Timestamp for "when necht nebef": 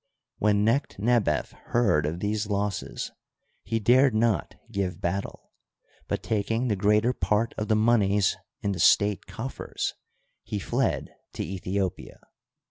0.39-1.51